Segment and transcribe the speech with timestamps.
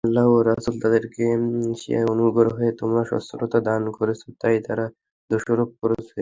[0.03, 1.23] আল্লাহ ও রাসূল তাদেরকে
[1.81, 4.85] স্বীয় অনুগ্রহে তাদের স্বচ্ছলতা দান করেছেন তাই তারা
[5.29, 6.15] দোষারোপ করছে।